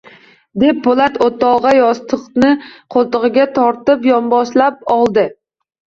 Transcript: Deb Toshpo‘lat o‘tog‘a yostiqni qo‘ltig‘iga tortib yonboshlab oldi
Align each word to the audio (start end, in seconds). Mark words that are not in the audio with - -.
Deb 0.61 0.77
Toshpo‘lat 0.85 1.19
o‘tog‘a 1.25 1.73
yostiqni 1.79 2.49
qo‘ltig‘iga 2.95 3.45
tortib 3.59 4.09
yonboshlab 4.13 4.81
oldi 4.97 5.27